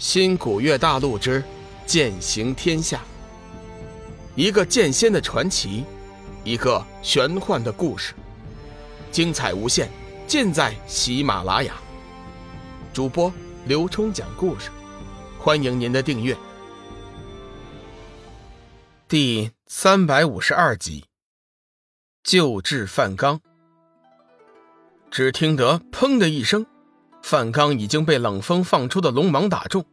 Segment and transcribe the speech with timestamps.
[0.00, 1.44] 新古月大陆之
[1.84, 3.02] 剑行天下，
[4.34, 5.84] 一个剑仙的传奇，
[6.42, 8.14] 一个玄幻的故事，
[9.12, 9.90] 精彩无限，
[10.26, 11.74] 尽在喜马拉雅。
[12.94, 13.30] 主播
[13.66, 14.70] 刘冲讲故事，
[15.38, 16.34] 欢迎您的订阅。
[19.06, 21.04] 第三百五十二集，
[22.24, 23.38] 救治范刚。
[25.10, 26.64] 只听得“砰”的一声。
[27.22, 29.84] 范刚已经被冷风放出的龙芒打中，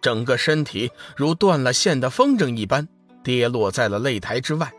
[0.00, 2.88] 整个身体如断了线的风筝一般
[3.22, 4.72] 跌落在了擂台之外。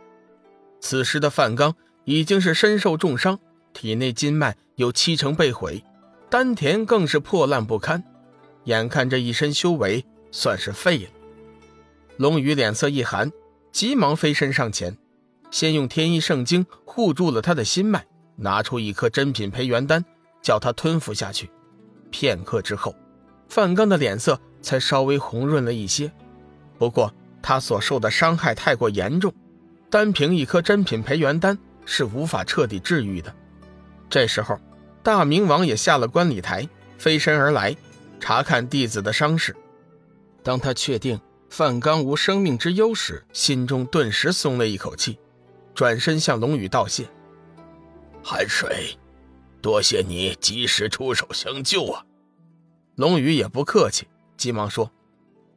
[0.80, 1.76] 此时的范刚
[2.06, 3.38] 已经是身受重伤，
[3.74, 5.84] 体内筋脉有七成被毁，
[6.30, 8.04] 丹田更是破烂不堪，
[8.64, 11.10] 眼看这一身修为算是废了。
[12.18, 13.32] 龙宇脸色一寒，
[13.72, 14.98] 急忙飞身上前，
[15.52, 18.06] 先用天一圣经护住了他的心脉，
[18.38, 20.06] 拿出一颗珍品培元丹，
[20.42, 21.50] 叫他吞服下去。
[22.12, 22.96] 片刻之后，
[23.48, 26.12] 范刚的脸色才稍微红润了一些。
[26.78, 29.34] 不过他所受的伤害太过严重，
[29.90, 33.34] 单凭一颗珍品培元丹是无法彻底治愈的。
[34.10, 34.60] 这时候，
[35.04, 37.76] 大明王也下了观礼台，飞身而来，
[38.20, 39.56] 查看弟子的伤势。
[40.44, 45.18] 当他确定范刚无生命之忧时，心中顿时松了一口气，
[45.74, 47.08] 转身向龙宇道谢
[48.24, 48.98] ：“寒水。”
[49.62, 52.06] 多谢你及时出手相救啊！
[52.96, 54.08] 龙宇也不客气，
[54.38, 54.92] 急忙说：“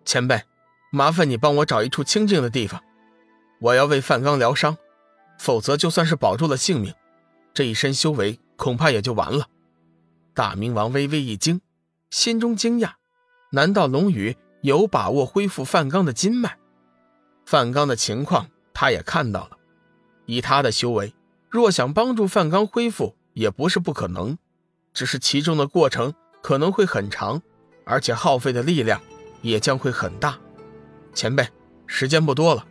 [0.05, 0.42] 前辈，
[0.91, 2.83] 麻烦你帮我找一处清静的地方，
[3.61, 4.77] 我要为范刚疗伤，
[5.39, 6.94] 否则就算是保住了性命，
[7.55, 9.48] 这一身修为恐怕也就完了。”
[10.34, 11.61] 大明王微微一惊，
[12.11, 12.92] 心中惊讶：
[13.50, 16.59] 难道龙宇有把握恢复范刚的筋脉？
[17.44, 19.59] 范刚的情况他也看到了，
[20.27, 21.12] 以他的修为，
[21.50, 24.36] 若想帮助范刚恢复，也不是不可能，
[24.92, 27.41] 只是其中的过程可能会很长，
[27.84, 29.00] 而且耗费的力量
[29.41, 30.38] 也将会很大。
[31.14, 31.47] 前辈，
[31.86, 32.66] 时间不多了。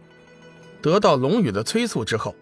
[0.81, 2.35] 得到龙宇的催促之后，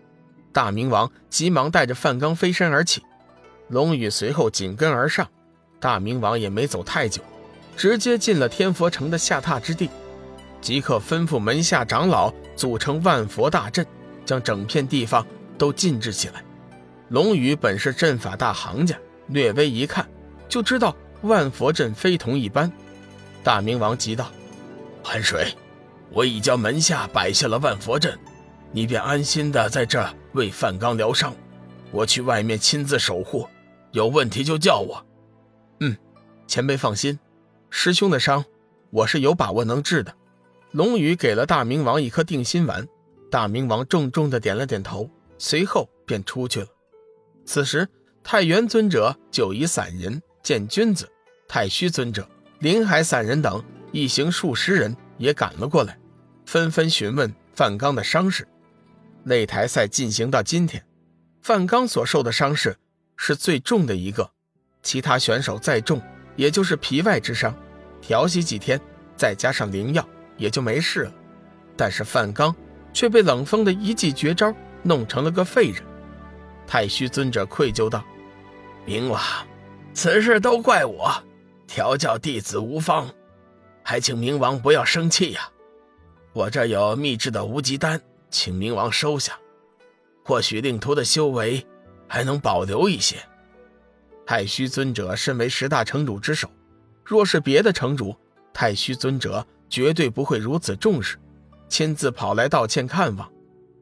[0.51, 3.03] 大明王急忙带着范刚飞身而起，
[3.67, 5.27] 龙宇随后紧跟而上。
[5.79, 7.21] 大明王也没走太久，
[7.77, 9.89] 直接进了天佛城的下榻之地，
[10.59, 13.85] 即刻吩咐门下长老组成万佛大阵，
[14.25, 15.25] 将整片地方
[15.57, 16.43] 都禁制起来。
[17.09, 18.95] 龙宇本是阵法大行家，
[19.27, 20.07] 略微一看
[20.47, 22.71] 就知道万佛阵非同一般。
[23.43, 24.31] 大明王急道
[25.03, 25.55] ：“寒水，
[26.11, 28.17] 我已将门下摆下了万佛阵，
[28.71, 31.33] 你便安心的在这为范刚疗伤，
[31.91, 33.47] 我去外面亲自守护，
[33.91, 35.03] 有问题就叫我。
[35.81, 35.97] ”“嗯，
[36.45, 37.17] 前辈放心，
[37.71, 38.45] 师兄的伤
[38.91, 40.13] 我是有把握能治的。”
[40.71, 42.87] 龙宇给了大明王一颗定心丸，
[43.31, 45.09] 大明王重重的点了点头，
[45.39, 46.67] 随后便出去了。
[47.49, 47.89] 此时，
[48.23, 51.09] 太元尊者、九夷散人、见君子、
[51.47, 52.29] 太虚尊者、
[52.59, 55.97] 林海散人等一行数十人也赶了过来，
[56.45, 58.47] 纷纷询问范刚的伤势。
[59.25, 60.85] 擂台赛进行到今天，
[61.41, 62.77] 范刚所受的伤势
[63.17, 64.29] 是最重的一个，
[64.83, 65.99] 其他选手再重，
[66.35, 67.57] 也就是皮外之伤，
[67.99, 68.79] 调息几天，
[69.17, 71.13] 再加上灵药，也就没事了。
[71.75, 72.55] 但是范刚
[72.93, 75.83] 却被冷风的一记绝招弄成了个废人。
[76.69, 78.05] 太虚尊者愧疚道
[78.85, 79.19] ：“冥王，
[79.91, 81.11] 此事都怪我，
[81.65, 83.09] 调教弟子无方，
[83.81, 85.49] 还请冥王不要生气呀。
[86.31, 87.99] 我这有秘制的无极丹，
[88.29, 89.35] 请冥王收下，
[90.23, 91.65] 或许令徒的修为
[92.07, 93.15] 还能保留一些。”
[94.23, 96.47] 太虚尊者身为十大城主之首，
[97.03, 98.15] 若是别的城主，
[98.53, 101.17] 太虚尊者绝对不会如此重视，
[101.67, 103.27] 亲自跑来道歉看望。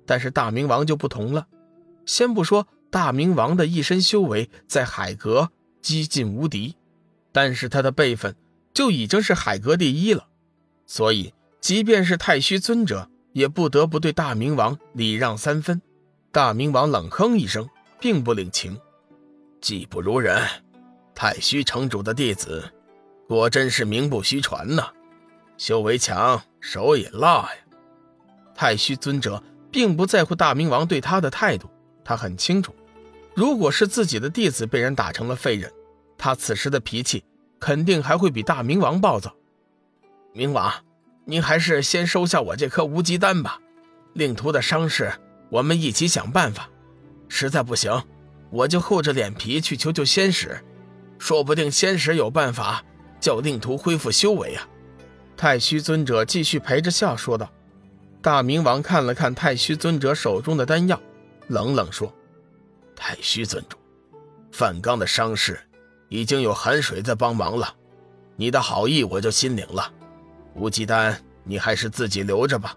[0.06, 1.48] 但是大明王就不同了，
[2.06, 2.66] 先不说。
[2.98, 5.52] 大明王的一身修为在海阁
[5.84, 6.76] 几近无敌，
[7.32, 8.36] 但是他的辈分
[8.74, 10.26] 就已经是海阁第一了，
[10.88, 11.32] 所以
[11.62, 15.80] 即便是太虚尊者也不得不对大明王礼让三分。
[16.32, 17.70] 大明王冷哼一声，
[18.00, 18.76] 并不领情，
[19.62, 20.42] 技不如人，
[21.14, 22.74] 太虚城主的弟子
[23.28, 24.88] 果真是名不虚传呐，
[25.56, 27.60] 修为强，手也辣呀。
[28.56, 31.70] 太虚尊者并不在乎大明王对他的态度。
[32.04, 32.74] 他很清楚，
[33.38, 35.72] 如果是自己的弟子被人打成了废人，
[36.18, 37.24] 他此时的脾气
[37.60, 39.32] 肯定还会比大明王暴躁。
[40.34, 40.74] 明王，
[41.24, 43.60] 您还是先收下我这颗无极丹吧。
[44.14, 45.14] 令徒的伤势，
[45.52, 46.68] 我们一起想办法。
[47.30, 48.04] 实在不行，
[48.50, 50.60] 我就厚着脸皮去求求仙使，
[51.20, 52.84] 说不定仙使有办法
[53.20, 54.68] 叫令徒恢复修为啊。
[55.36, 57.48] 太虚尊者继续陪着笑说道。
[58.20, 61.00] 大明王看了看太虚尊者手中的丹药。
[61.50, 62.12] 冷冷说
[62.98, 63.78] ：“太虚尊主，
[64.52, 65.58] 范刚的伤势
[66.10, 67.76] 已经有寒水在帮忙了，
[68.36, 69.94] 你的好意我就心领了。
[70.56, 72.76] 无极丹你还是自己留着吧。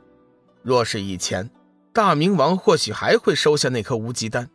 [0.63, 1.51] 若是以前，
[1.93, 4.49] 大明王或许还会收下那颗无极丹，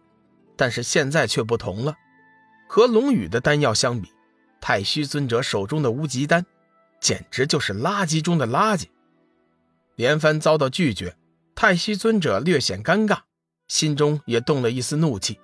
[0.56, 1.96] 但是现在却不同了。
[2.70, 4.10] 和龙宇的丹药相比，
[4.62, 6.46] 太虚尊者手中的无极丹，
[7.02, 8.86] 简直就是垃圾中的垃圾。
[9.96, 11.18] 连番遭到拒绝，
[11.56, 13.20] 太虚尊者略显尴尬，
[13.68, 15.40] 心中也动了一丝怒气。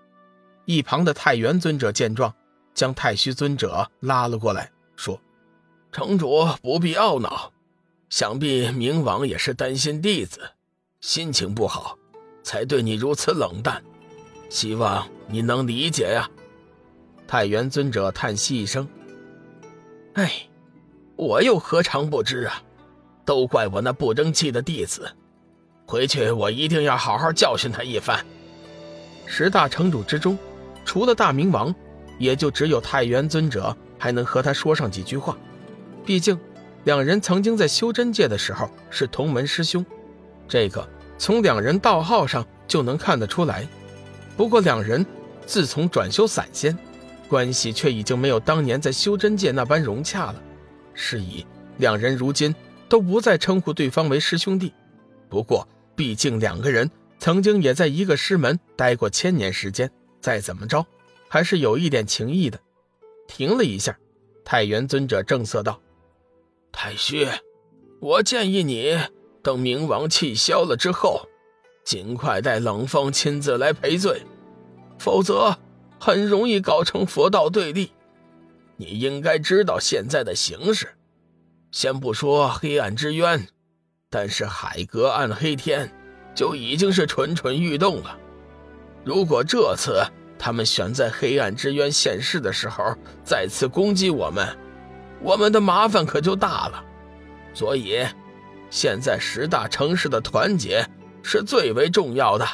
[0.65, 2.33] 一旁的太元尊者见状，
[2.73, 5.19] 将太虚尊者拉了过来，说
[5.91, 7.51] ：“城主不必懊恼，
[8.09, 10.39] 想必明王也是担心弟子
[10.99, 11.97] 心情不好，
[12.43, 13.83] 才对你如此冷淡，
[14.49, 16.29] 希望你能理解呀。”
[17.27, 18.87] 太元尊者叹息一声
[20.13, 20.31] ：“哎，
[21.15, 22.61] 我又何尝不知啊？
[23.23, 25.11] 都怪我那不争气的弟子，
[25.85, 28.25] 回去我一定要好好教训他一番。”
[29.25, 30.37] 十大城主之中，
[30.91, 31.73] 除了大明王，
[32.17, 35.37] 也就只有太元尊者还能和他说上几句话。
[36.03, 36.37] 毕竟，
[36.83, 39.85] 两人曾经在修真界的时候是同门师兄，
[40.49, 40.85] 这个
[41.17, 43.65] 从两人道号上就能看得出来。
[44.35, 45.05] 不过，两人
[45.45, 46.77] 自从转修散仙。
[47.29, 50.43] 关系却已经没有当年在修真界那般融洽了，
[50.93, 51.45] 是以
[51.77, 52.53] 两人如今
[52.89, 54.73] 都不再称呼对方为师兄弟。
[55.29, 55.65] 不过，
[55.95, 59.89] 毕竟两个人曾经也在一个师门待过千年时间，
[60.21, 60.85] 再怎么着，
[61.27, 62.59] 还是有一点情谊的。
[63.27, 63.97] 停了一下，
[64.45, 65.81] 太元尊者正色道
[66.71, 67.27] ：“太虚，
[67.99, 68.97] 我建议你
[69.41, 71.27] 等冥王气消了之后，
[71.83, 74.21] 尽快带冷风亲自来赔罪，
[74.97, 75.57] 否则……”
[76.03, 77.91] 很容易搞成佛道对立，
[78.75, 80.87] 你应该知道现在的形势。
[81.69, 83.47] 先不说黑暗之渊，
[84.09, 85.93] 但是海阁暗黑天
[86.33, 88.17] 就已经是蠢蠢欲动了。
[89.03, 90.03] 如果这次
[90.37, 94.57] 他们选在黑暗之渊现世的时候再次攻击我们，
[95.21, 96.83] 我们的麻烦可就大了。
[97.53, 98.05] 所以，
[98.69, 100.87] 现在十大城市的团结
[101.23, 102.47] 是最为重要的。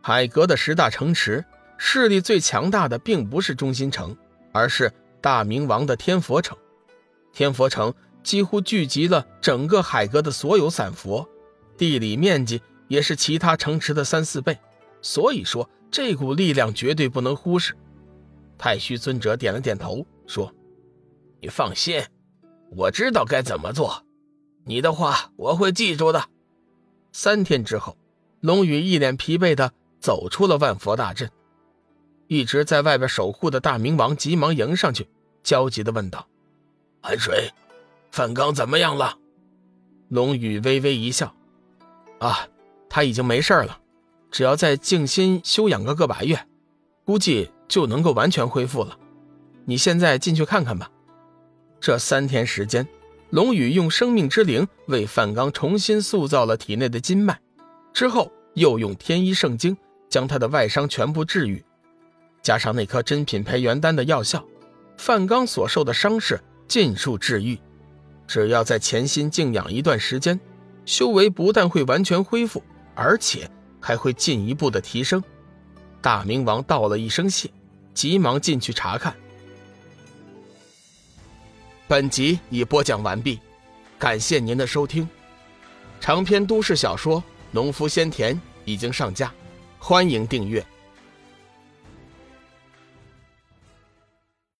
[0.00, 1.44] 海格的十大城池。
[1.84, 4.16] 势力最强大的并不是中心城，
[4.52, 6.56] 而是大明王的天佛城。
[7.32, 7.92] 天佛城
[8.22, 11.28] 几乎聚集了整个海格的所有散佛，
[11.76, 14.56] 地理面积也是其他城池的三四倍。
[15.02, 17.76] 所以说，这股力量绝对不能忽视。
[18.56, 20.50] 太虚尊者点了点头，说
[21.42, 22.00] ：“你放心，
[22.76, 24.06] 我知道该怎么做。
[24.64, 26.24] 你的话我会记住的。”
[27.12, 27.98] 三天之后，
[28.40, 31.30] 龙宇一脸疲惫的走出了万佛大阵。
[32.28, 35.06] 一直在外边守护的大明王急忙迎上去，
[35.42, 36.26] 焦急的问道
[37.02, 37.50] ：“寒水，
[38.10, 39.18] 范刚怎么样了？”
[40.08, 41.34] 龙宇微微一笑
[42.20, 42.48] ：“啊，
[42.88, 43.80] 他已经没事了，
[44.32, 46.44] 只要再静心休养个个把月，
[47.04, 48.98] 估计就能够完全恢复了。
[49.66, 50.90] 你现在进去看看吧。”
[51.78, 52.88] 这三天时间，
[53.30, 57.38] 龙宇用生命之灵为范刚重新塑造了体内的筋脉，
[57.92, 59.76] 之后又用天一圣经
[60.08, 61.62] 将他的外伤全部治愈。
[62.40, 64.44] 加上那颗真品培元丹的药效，
[64.96, 67.58] 范刚所受的伤势尽数治愈。
[68.26, 70.40] 只要在潜心静养一段时间，
[70.86, 72.62] 修为不但会完全恢复，
[72.94, 73.50] 而且
[73.82, 75.22] 还会进一步的提升。
[76.00, 77.50] 大明王道了一声谢，
[77.92, 79.14] 急忙进去查看。
[81.86, 83.38] 本集已播讲完毕，
[83.98, 85.06] 感谢您的收听。
[86.00, 87.20] 长篇都市小说
[87.50, 88.34] 《农夫先田》
[88.64, 89.30] 已经上架，
[89.78, 90.64] 欢迎订阅。